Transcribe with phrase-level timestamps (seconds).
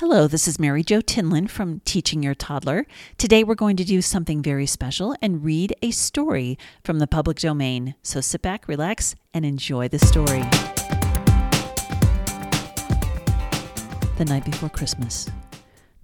[0.00, 2.86] Hello, this is Mary Jo Tinlin from Teaching Your Toddler.
[3.18, 7.38] Today we're going to do something very special and read a story from the public
[7.38, 7.94] domain.
[8.02, 10.40] So sit back, relax, and enjoy the story.
[14.16, 15.28] The Night Before Christmas.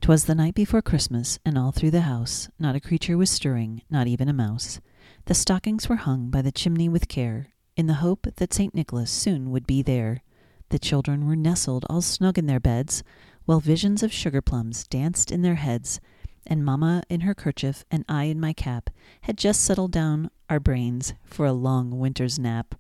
[0.03, 3.81] 'Twas the night before Christmas, and all through the house not a creature was stirring,
[3.89, 4.79] not even a mouse.
[5.25, 7.47] The stockings were hung by the chimney with care,
[7.79, 8.75] in the hope that St.
[8.75, 10.23] Nicholas soon would be there.
[10.69, 13.03] The children were nestled all snug in their beds,
[13.47, 16.01] while visions of sugar plums danced in their heads,
[16.47, 18.91] and Mamma in her kerchief and I in my cap
[19.23, 22.75] had just settled down our brains for a long winter's nap.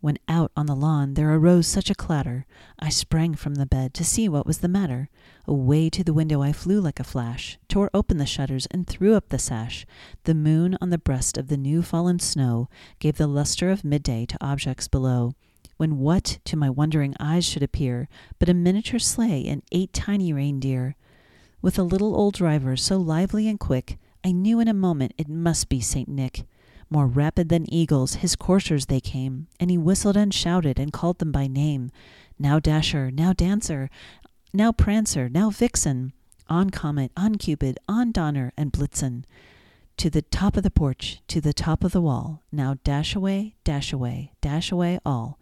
[0.00, 2.44] When out on the lawn there arose such a clatter,
[2.76, 5.08] I sprang from the bed to see what was the matter.
[5.46, 9.14] Away to the window I flew like a flash, tore open the shutters and threw
[9.14, 9.86] up the sash.
[10.24, 14.26] The moon on the breast of the new fallen snow gave the luster of midday
[14.26, 15.34] to objects below
[15.76, 18.08] when what to my wondering eyes should appear
[18.38, 20.96] but a miniature sleigh and eight tiny reindeer.
[21.60, 25.28] With a little old driver so lively and quick, I knew in a moment it
[25.28, 26.08] must be St.
[26.08, 26.44] Nick.
[26.90, 31.18] More rapid than eagles, his coursers they came, and he whistled and shouted and called
[31.18, 31.90] them by name.
[32.38, 33.88] Now Dasher, now Dancer,
[34.52, 36.12] now Prancer, now Vixen,
[36.48, 39.24] on Comet, on Cupid, on Donner, and Blitzen.
[39.96, 43.54] To the top of the porch, to the top of the wall, now dash away,
[43.64, 45.38] dash away, dash away all.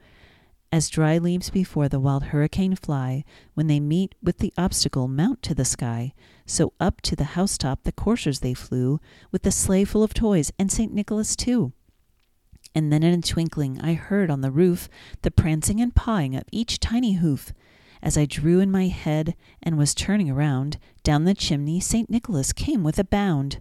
[0.72, 5.42] As dry leaves before the wild hurricane fly, when they meet with the obstacle mount
[5.42, 6.12] to the sky,
[6.46, 9.00] so up to the housetop the coursers they flew,
[9.32, 10.92] with the sleigh full of toys, and St.
[10.92, 11.72] Nicholas too.
[12.72, 14.88] And then in a twinkling I heard on the roof
[15.22, 17.52] the prancing and pawing of each tiny hoof.
[18.00, 22.08] As I drew in my head and was turning around, down the chimney St.
[22.08, 23.60] Nicholas came with a bound.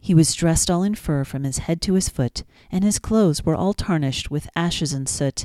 [0.00, 3.44] He was dressed all in fur from his head to his foot, and his clothes
[3.44, 5.44] were all tarnished with ashes and soot.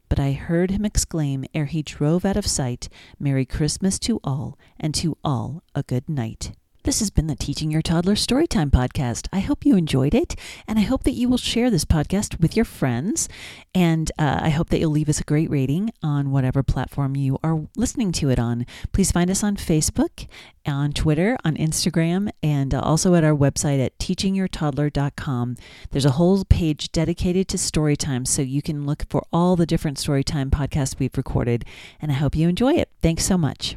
[0.11, 4.59] But I heard him exclaim, ere he drove out of sight, Merry Christmas to all,
[4.77, 6.51] and to all a good night.
[6.83, 9.27] This has been the Teaching Your Toddler Storytime podcast.
[9.31, 10.35] I hope you enjoyed it,
[10.67, 13.29] and I hope that you will share this podcast with your friends.
[13.73, 17.37] And uh, I hope that you'll leave us a great rating on whatever platform you
[17.41, 18.65] are listening to it on.
[18.91, 20.27] Please find us on Facebook,
[20.65, 25.57] on Twitter, on Instagram, and uh, also at our website at teachingyourtoddler.com.
[25.91, 29.97] There's a whole page dedicated to storytime, so you can look for all the different
[29.97, 31.65] storytime podcasts we've recorded.
[32.01, 32.89] And I hope you enjoy it.
[33.01, 33.75] Thanks so much.